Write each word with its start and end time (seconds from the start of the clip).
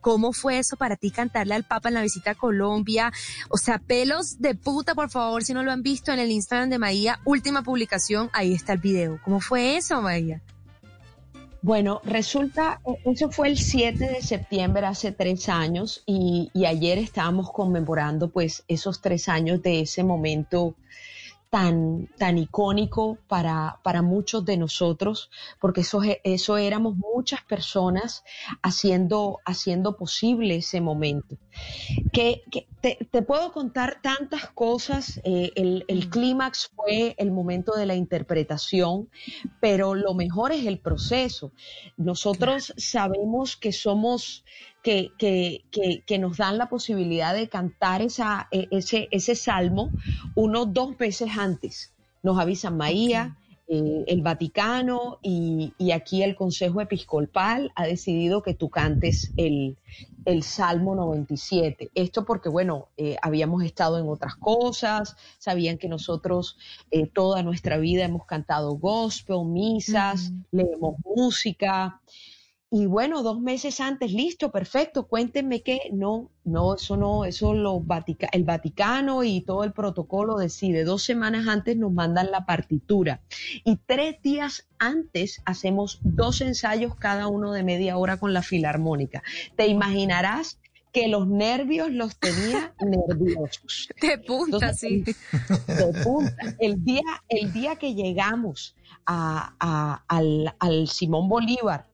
¿Cómo 0.00 0.32
fue 0.32 0.58
eso 0.58 0.76
para 0.76 0.96
ti 0.96 1.10
cantarle 1.10 1.54
al 1.54 1.64
Papa 1.64 1.88
en 1.88 1.94
la 1.94 2.02
visita 2.02 2.32
a 2.32 2.34
Colombia? 2.34 3.12
O 3.48 3.58
sea, 3.58 3.78
pelos 3.78 4.40
de 4.40 4.54
puta, 4.54 4.94
por 4.94 5.10
favor, 5.10 5.44
si 5.44 5.54
no 5.54 5.62
lo 5.62 5.72
han 5.72 5.82
visto 5.82 6.12
en 6.12 6.18
el 6.18 6.30
Instagram 6.30 6.70
de 6.70 6.78
Maía, 6.78 7.20
última 7.24 7.62
publicación, 7.62 8.30
ahí 8.32 8.52
está 8.52 8.72
el 8.72 8.78
video. 8.78 9.20
¿Cómo 9.24 9.40
fue 9.40 9.76
eso, 9.76 10.00
Maía? 10.02 10.42
Bueno, 11.62 12.00
resulta, 12.04 12.80
eso 13.04 13.30
fue 13.32 13.48
el 13.48 13.58
7 13.58 13.98
de 13.98 14.22
septiembre 14.22 14.86
hace 14.86 15.10
tres 15.10 15.48
años 15.48 16.04
y, 16.06 16.48
y 16.54 16.64
ayer 16.64 16.96
estábamos 16.98 17.50
conmemorando 17.50 18.30
pues 18.30 18.62
esos 18.68 19.00
tres 19.00 19.28
años 19.28 19.62
de 19.62 19.80
ese 19.80 20.04
momento 20.04 20.76
tan, 21.56 22.06
tan 22.18 22.36
icónico 22.36 23.16
para, 23.28 23.80
para 23.82 24.02
muchos 24.02 24.44
de 24.44 24.58
nosotros, 24.58 25.30
porque 25.58 25.80
eso, 25.80 26.02
eso 26.22 26.58
éramos 26.58 26.96
muchas 26.96 27.42
personas 27.44 28.24
haciendo, 28.60 29.38
haciendo 29.46 29.96
posible 29.96 30.56
ese 30.56 30.82
momento. 30.82 31.38
Que, 32.12 32.42
te, 32.82 33.22
puedo 33.22 33.52
contar 33.52 34.02
tantas 34.02 34.50
cosas, 34.50 35.18
eh, 35.24 35.50
el, 35.56 35.86
el 35.88 36.10
clímax 36.10 36.72
fue 36.76 37.14
el 37.16 37.30
momento 37.30 37.72
de 37.74 37.86
la 37.86 37.94
interpretación, 37.94 39.08
pero 39.58 39.94
lo 39.94 40.12
mejor 40.12 40.52
es 40.52 40.66
el 40.66 40.78
proceso. 40.78 41.52
Nosotros 41.96 42.74
sabemos 42.76 43.56
que 43.56 43.72
somos 43.72 44.44
que, 44.86 45.64
que, 46.06 46.18
nos 46.18 46.36
dan 46.36 46.58
la 46.58 46.68
posibilidad 46.68 47.34
de 47.34 47.48
cantar 47.48 48.02
esa, 48.02 48.46
e, 48.52 48.68
ese, 48.70 49.08
ese 49.10 49.34
salmo 49.34 49.90
unos 50.36 50.72
dos 50.72 50.96
veces 50.96 51.30
antes. 51.36 51.92
Nos 52.22 52.38
avisan 52.38 52.76
Maía, 52.76 53.36
eh, 53.68 54.04
el 54.06 54.22
Vaticano 54.22 55.18
y, 55.22 55.72
aquí 55.92 56.22
el 56.22 56.36
Consejo 56.36 56.80
Episcopal 56.80 57.72
ha 57.74 57.84
decidido 57.84 58.42
que 58.42 58.54
tú 58.54 58.70
cantes 58.70 59.32
el, 59.36 59.76
el 60.24 60.44
Salmo 60.44 60.94
97. 60.94 61.90
Esto 61.96 62.24
porque, 62.24 62.48
bueno, 62.48 62.86
eh, 62.96 63.16
habíamos 63.22 63.64
estado 63.64 63.98
en 63.98 64.08
otras 64.08 64.36
cosas, 64.36 65.16
sabían 65.38 65.78
que 65.78 65.88
nosotros 65.88 66.58
eh, 66.92 67.08
toda 67.08 67.42
nuestra 67.42 67.78
vida 67.78 68.04
hemos 68.04 68.24
cantado 68.24 68.76
gospel, 68.76 69.44
misas, 69.46 70.30
leemos 70.52 70.94
música. 71.04 72.00
Y 72.78 72.84
bueno, 72.84 73.22
dos 73.22 73.40
meses 73.40 73.80
antes, 73.80 74.12
listo, 74.12 74.50
perfecto, 74.50 75.06
cuéntenme 75.06 75.62
qué. 75.62 75.80
No, 75.94 76.30
no, 76.44 76.74
eso 76.74 76.98
no, 76.98 77.24
eso 77.24 77.54
lo 77.54 77.82
el 78.32 78.44
Vaticano 78.44 79.24
y 79.24 79.40
todo 79.40 79.64
el 79.64 79.72
protocolo 79.72 80.36
decide. 80.36 80.84
Dos 80.84 81.02
semanas 81.02 81.48
antes 81.48 81.74
nos 81.78 81.90
mandan 81.90 82.30
la 82.30 82.44
partitura 82.44 83.22
y 83.64 83.78
tres 83.86 84.20
días 84.20 84.68
antes 84.78 85.40
hacemos 85.46 86.00
dos 86.02 86.42
ensayos 86.42 86.94
cada 86.96 87.28
uno 87.28 87.54
de 87.54 87.62
media 87.62 87.96
hora 87.96 88.18
con 88.18 88.34
la 88.34 88.42
filarmónica. 88.42 89.22
Te 89.56 89.68
imaginarás 89.68 90.58
que 90.92 91.08
los 91.08 91.26
nervios 91.26 91.90
los 91.90 92.18
tenía 92.18 92.74
nerviosos. 92.80 93.88
De 94.02 94.18
punta, 94.18 94.74
sí. 94.74 95.02
De 95.02 96.02
punta. 96.04 96.54
El 96.58 96.84
día, 96.84 97.22
el 97.30 97.54
día 97.54 97.76
que 97.76 97.94
llegamos 97.94 98.76
a, 99.06 100.02
al, 100.08 100.54
al 100.58 100.88
Simón 100.88 101.30
Bolívar, 101.30 101.86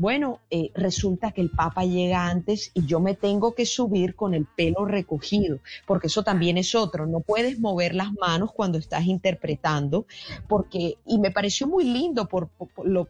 bueno, 0.00 0.40
eh, 0.50 0.70
resulta 0.74 1.32
que 1.32 1.42
el 1.42 1.50
Papa 1.50 1.84
llega 1.84 2.26
antes 2.26 2.70
y 2.72 2.86
yo 2.86 3.00
me 3.00 3.14
tengo 3.14 3.54
que 3.54 3.66
subir 3.66 4.16
con 4.16 4.32
el 4.32 4.46
pelo 4.46 4.86
recogido, 4.86 5.58
porque 5.86 6.06
eso 6.06 6.22
también 6.22 6.56
es 6.56 6.74
otro, 6.74 7.04
no 7.04 7.20
puedes 7.20 7.60
mover 7.60 7.94
las 7.94 8.10
manos 8.14 8.50
cuando 8.50 8.78
estás 8.78 9.04
interpretando, 9.04 10.06
porque, 10.48 10.96
y 11.04 11.18
me 11.18 11.30
pareció 11.30 11.66
muy 11.66 11.84
lindo 11.84 12.26
por, 12.28 12.48
lo, 12.82 13.08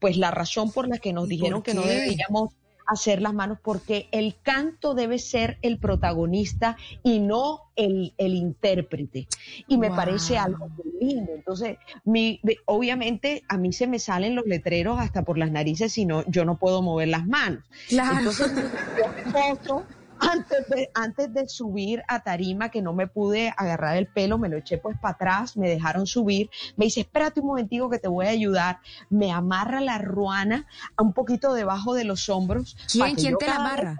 pues 0.00 0.16
la 0.16 0.30
razón 0.30 0.72
por 0.72 0.88
la 0.88 0.96
que 0.96 1.12
nos 1.12 1.28
dijeron 1.28 1.60
que 1.60 1.74
no 1.74 1.82
deberíamos 1.82 2.54
hacer 2.92 3.22
las 3.22 3.34
manos 3.34 3.58
porque 3.62 4.08
el 4.12 4.36
canto 4.42 4.94
debe 4.94 5.18
ser 5.18 5.58
el 5.62 5.78
protagonista 5.78 6.76
y 7.02 7.20
no 7.20 7.70
el, 7.76 8.12
intérprete. 8.18 9.26
Y 9.66 9.78
me 9.78 9.90
parece 9.90 10.38
algo 10.38 10.68
muy 10.68 10.92
lindo. 11.00 11.32
Entonces, 11.34 11.78
mi, 12.04 12.40
obviamente 12.66 13.42
a 13.48 13.56
mí 13.56 13.72
se 13.72 13.86
me 13.86 13.98
salen 13.98 14.34
los 14.34 14.46
letreros 14.46 14.98
hasta 15.00 15.22
por 15.22 15.38
las 15.38 15.50
narices, 15.50 15.92
si 15.92 16.04
no, 16.04 16.24
yo 16.28 16.44
no 16.44 16.58
puedo 16.58 16.82
mover 16.82 17.08
las 17.08 17.26
manos. 17.26 17.64
Entonces, 17.90 18.52
yo 19.66 19.84
antes 20.22 20.68
de, 20.68 20.90
antes 20.94 21.32
de 21.32 21.48
subir 21.48 22.02
a 22.08 22.22
tarima, 22.22 22.70
que 22.70 22.82
no 22.82 22.92
me 22.92 23.06
pude 23.06 23.52
agarrar 23.56 23.96
el 23.96 24.06
pelo, 24.06 24.38
me 24.38 24.48
lo 24.48 24.56
eché 24.56 24.78
pues 24.78 24.96
para 24.98 25.14
atrás, 25.14 25.56
me 25.56 25.68
dejaron 25.68 26.06
subir, 26.06 26.50
me 26.76 26.86
dice, 26.86 27.00
espérate 27.00 27.40
un 27.40 27.46
momentico 27.46 27.90
que 27.90 27.98
te 27.98 28.08
voy 28.08 28.26
a 28.26 28.30
ayudar, 28.30 28.80
me 29.10 29.32
amarra 29.32 29.80
la 29.80 29.98
ruana 29.98 30.66
a 30.96 31.02
un 31.02 31.12
poquito 31.12 31.52
debajo 31.54 31.94
de 31.94 32.04
los 32.04 32.28
hombros. 32.28 32.76
¿Quién, 32.90 33.14
¿quién 33.16 33.36
te 33.38 33.46
la 33.46 33.56
amarra? 33.56 33.96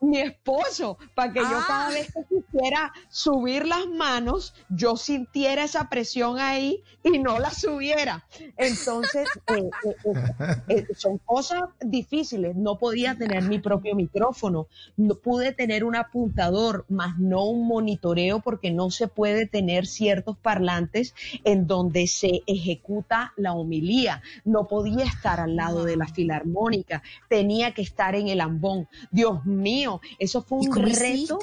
Mi 0.00 0.18
esposo, 0.18 0.98
para 1.14 1.32
que 1.32 1.40
yo 1.40 1.60
cada 1.66 1.88
ah. 1.88 1.90
vez 1.90 2.12
que 2.12 2.22
quisiera 2.24 2.92
subir 3.10 3.66
las 3.66 3.86
manos, 3.86 4.54
yo 4.68 4.96
sintiera 4.96 5.64
esa 5.64 5.88
presión 5.88 6.38
ahí 6.38 6.82
y 7.02 7.18
no 7.18 7.38
la 7.38 7.50
subiera. 7.50 8.24
Entonces, 8.56 9.28
eh, 9.48 9.70
eh, 10.04 10.62
eh, 10.68 10.86
son 10.96 11.18
cosas 11.18 11.64
difíciles. 11.80 12.56
No 12.56 12.78
podía 12.78 13.14
tener 13.16 13.42
mi 13.42 13.58
propio 13.58 13.94
micrófono, 13.94 14.68
no 14.96 15.14
pude 15.16 15.52
tener 15.52 15.84
un 15.84 15.96
apuntador, 15.96 16.86
más 16.88 17.18
no 17.18 17.44
un 17.44 17.66
monitoreo, 17.66 18.40
porque 18.40 18.70
no 18.70 18.90
se 18.90 19.08
puede 19.08 19.46
tener 19.46 19.86
ciertos 19.86 20.36
parlantes 20.38 21.14
en 21.44 21.66
donde 21.66 22.06
se 22.06 22.42
ejecuta 22.46 23.32
la 23.36 23.52
homilía. 23.52 24.22
No 24.44 24.66
podía 24.66 25.04
estar 25.04 25.40
al 25.40 25.56
lado 25.56 25.84
de 25.84 25.96
la 25.96 26.06
filarmónica, 26.06 27.02
tenía 27.28 27.72
que 27.72 27.82
estar 27.82 28.14
en 28.14 28.28
el 28.28 28.40
ambón. 28.40 28.88
Dios 29.10 29.44
mío 29.44 29.89
eso 30.18 30.42
fue 30.42 30.58
un 30.58 30.76
reto. 30.76 31.38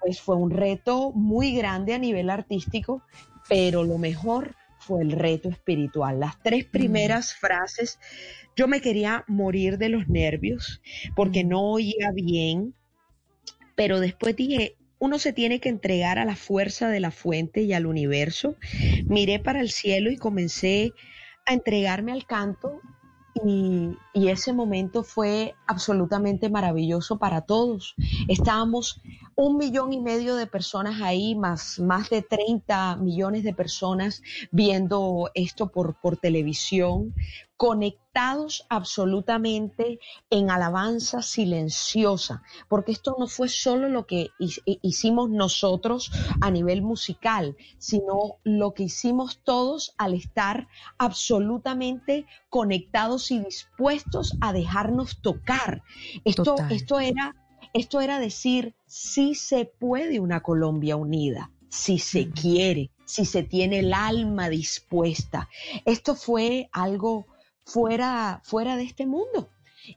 Pues 0.00 0.20
fue 0.20 0.34
un 0.34 0.50
reto 0.50 1.12
muy 1.12 1.54
grande 1.54 1.94
a 1.94 1.98
nivel 1.98 2.28
artístico, 2.28 3.02
pero 3.48 3.84
lo 3.84 3.98
mejor 3.98 4.56
fue 4.78 5.02
el 5.02 5.12
reto 5.12 5.48
espiritual. 5.48 6.18
Las 6.18 6.42
tres 6.42 6.64
primeras 6.64 7.34
frases, 7.34 8.00
yo 8.56 8.66
me 8.66 8.80
quería 8.80 9.24
morir 9.28 9.78
de 9.78 9.88
los 9.88 10.08
nervios 10.08 10.82
porque 11.14 11.44
no 11.44 11.60
oía 11.62 12.10
bien, 12.12 12.74
pero 13.76 14.00
después 14.00 14.34
dije, 14.34 14.76
uno 14.98 15.18
se 15.18 15.32
tiene 15.32 15.60
que 15.60 15.68
entregar 15.68 16.18
a 16.18 16.24
la 16.24 16.36
fuerza 16.36 16.88
de 16.88 17.00
la 17.00 17.10
fuente 17.10 17.62
y 17.62 17.72
al 17.72 17.86
universo. 17.86 18.56
Miré 19.06 19.38
para 19.38 19.60
el 19.60 19.70
cielo 19.70 20.10
y 20.10 20.16
comencé 20.16 20.92
a 21.46 21.54
entregarme 21.54 22.12
al 22.12 22.26
canto 22.26 22.80
y, 23.34 23.96
ese 24.14 24.52
momento 24.52 25.02
fue 25.02 25.54
absolutamente 25.66 26.50
maravilloso 26.50 27.18
para 27.18 27.42
todos. 27.42 27.94
Estábamos 28.28 29.00
un 29.34 29.56
millón 29.56 29.92
y 29.92 30.00
medio 30.00 30.36
de 30.36 30.46
personas 30.46 31.00
ahí, 31.00 31.34
más, 31.34 31.78
más 31.78 32.10
de 32.10 32.22
30 32.22 32.96
millones 32.96 33.44
de 33.44 33.54
personas 33.54 34.22
viendo 34.50 35.30
esto 35.34 35.68
por, 35.68 35.94
por 36.00 36.16
televisión, 36.16 37.14
conectados 37.62 38.66
absolutamente 38.68 40.00
en 40.30 40.50
alabanza 40.50 41.22
silenciosa, 41.22 42.42
porque 42.68 42.90
esto 42.90 43.14
no 43.20 43.28
fue 43.28 43.48
solo 43.48 43.88
lo 43.88 44.04
que 44.04 44.30
hicimos 44.82 45.30
nosotros 45.30 46.10
a 46.40 46.50
nivel 46.50 46.82
musical, 46.82 47.56
sino 47.78 48.38
lo 48.42 48.74
que 48.74 48.82
hicimos 48.82 49.42
todos 49.44 49.94
al 49.96 50.14
estar 50.14 50.66
absolutamente 50.98 52.26
conectados 52.50 53.30
y 53.30 53.38
dispuestos 53.38 54.36
a 54.40 54.52
dejarnos 54.52 55.22
tocar. 55.22 55.84
Esto, 56.24 56.56
esto 56.68 56.98
era 56.98 57.32
esto 57.72 58.00
era 58.00 58.18
decir, 58.18 58.74
si 58.86 59.34
se 59.34 59.64
puede 59.64 60.20
una 60.20 60.42
Colombia 60.42 60.96
unida, 60.96 61.50
si 61.68 61.98
se 61.98 62.30
quiere, 62.30 62.90
si 63.04 63.24
se 63.24 63.42
tiene 63.42 63.80
el 63.80 63.94
alma 63.94 64.48
dispuesta. 64.48 65.48
Esto 65.84 66.14
fue 66.14 66.68
algo 66.72 67.26
fuera, 67.64 68.40
fuera 68.44 68.76
de 68.76 68.84
este 68.84 69.06
mundo. 69.06 69.50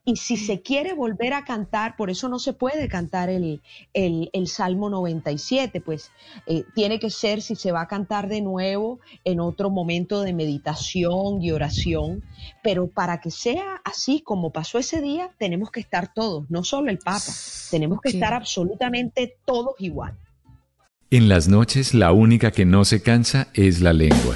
Y 0.03 0.15
si 0.17 0.37
se 0.37 0.61
quiere 0.61 0.93
volver 0.93 1.33
a 1.33 1.43
cantar, 1.43 1.95
por 1.95 2.09
eso 2.09 2.29
no 2.29 2.39
se 2.39 2.53
puede 2.53 2.87
cantar 2.87 3.29
el, 3.29 3.61
el, 3.93 4.47
Salmo 4.47 4.89
97, 4.89 5.81
pues 5.81 6.11
eh, 6.47 6.63
tiene 6.73 6.99
que 6.99 7.09
ser, 7.09 7.41
si 7.41 7.55
se 7.55 7.71
va 7.71 7.81
a 7.81 7.87
cantar 7.87 8.27
de 8.27 8.41
nuevo, 8.41 8.99
en 9.23 9.39
otro 9.39 9.69
momento 9.69 10.21
de 10.21 10.33
meditación 10.33 11.41
y 11.41 11.51
oración. 11.51 12.23
Pero 12.63 12.87
para 12.87 13.19
que 13.21 13.31
sea 13.31 13.81
así 13.83 14.21
como 14.21 14.51
pasó 14.51 14.79
ese 14.79 15.01
día, 15.01 15.31
tenemos 15.37 15.71
que 15.71 15.79
estar 15.79 16.13
todos, 16.13 16.49
no 16.49 16.63
solo 16.63 16.89
el 16.89 16.99
Papa, 16.99 17.31
tenemos 17.71 18.01
que 18.01 18.09
estar 18.09 18.33
absolutamente 18.33 19.35
todos 19.45 19.75
igual. 19.79 20.17
En 21.11 21.29
las 21.29 21.47
noches 21.47 21.93
la 21.93 22.11
única 22.11 22.51
que 22.51 22.65
no 22.65 22.83
se 22.83 23.01
cansa 23.01 23.47
es 23.53 23.81
la 23.81 23.93
lengua. 23.93 24.35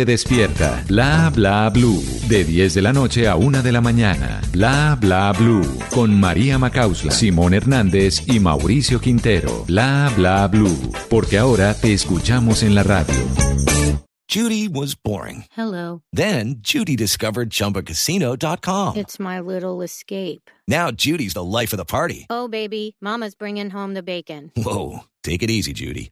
despierta. 0.05 0.83
Bla 0.87 1.31
Bla 1.33 1.69
Blue, 1.69 2.03
de 2.27 2.43
10 2.43 2.73
de 2.73 2.81
la 2.81 2.93
noche 2.93 3.27
a 3.27 3.35
1 3.35 3.61
de 3.61 3.71
la 3.71 3.81
mañana. 3.81 4.41
Bla 4.51 4.97
Bla 4.99 5.31
Blue, 5.33 5.65
con 5.93 6.19
María 6.19 6.57
Macausla, 6.57 7.11
Simón 7.11 7.53
Hernández 7.53 8.23
y 8.27 8.39
Mauricio 8.39 8.99
Quintero. 8.99 9.65
Bla 9.67 10.11
Bla 10.15 10.47
Blue, 10.47 10.91
porque 11.09 11.37
ahora 11.37 11.73
te 11.73 11.93
escuchamos 11.93 12.63
en 12.63 12.75
la 12.75 12.83
radio. 12.83 13.15
Judy 14.31 14.69
was 14.69 14.95
boring. 14.95 15.43
Hello. 15.51 16.03
Then 16.13 16.61
Judy 16.61 16.95
discovered 16.95 17.49
chumbacasino.com. 17.49 18.95
It's 18.95 19.19
my 19.19 19.41
little 19.41 19.81
escape. 19.81 20.49
Now 20.69 20.89
Judy's 20.89 21.33
the 21.33 21.43
life 21.43 21.73
of 21.73 21.77
the 21.77 21.83
party. 21.83 22.27
Oh, 22.29 22.47
baby, 22.47 22.95
Mama's 23.01 23.35
bringing 23.35 23.69
home 23.69 23.93
the 23.93 24.03
bacon. 24.03 24.49
Whoa. 24.55 25.01
Take 25.23 25.43
it 25.43 25.51
easy, 25.51 25.73
Judy. 25.73 26.11